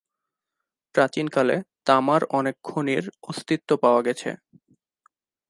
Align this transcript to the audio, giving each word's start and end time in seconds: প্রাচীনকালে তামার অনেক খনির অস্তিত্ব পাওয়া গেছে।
প্রাচীনকালে 0.95 1.55
তামার 1.85 2.21
অনেক 2.31 2.55
খনির 2.63 3.03
অস্তিত্ব 3.23 3.69
পাওয়া 3.77 4.01
গেছে। 4.01 4.29